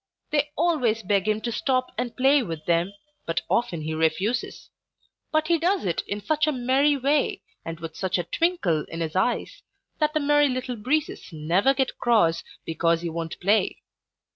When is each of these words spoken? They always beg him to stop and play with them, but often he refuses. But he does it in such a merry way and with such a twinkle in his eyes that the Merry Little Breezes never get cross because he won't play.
They 0.31 0.49
always 0.57 1.03
beg 1.03 1.27
him 1.27 1.41
to 1.41 1.51
stop 1.51 1.91
and 1.95 2.17
play 2.17 2.41
with 2.41 2.65
them, 2.65 2.91
but 3.27 3.41
often 3.47 3.83
he 3.83 3.93
refuses. 3.93 4.71
But 5.31 5.47
he 5.47 5.59
does 5.59 5.85
it 5.85 6.01
in 6.07 6.21
such 6.23 6.47
a 6.47 6.51
merry 6.51 6.97
way 6.97 7.43
and 7.63 7.79
with 7.79 7.95
such 7.95 8.17
a 8.17 8.23
twinkle 8.23 8.83
in 8.85 9.01
his 9.01 9.15
eyes 9.15 9.61
that 9.99 10.15
the 10.15 10.19
Merry 10.19 10.49
Little 10.49 10.75
Breezes 10.75 11.29
never 11.31 11.75
get 11.75 11.99
cross 11.99 12.43
because 12.65 13.01
he 13.03 13.09
won't 13.11 13.39
play. 13.39 13.83